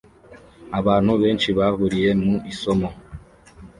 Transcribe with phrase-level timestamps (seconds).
[0.79, 2.89] Abantu benshi bahuriye mu isomo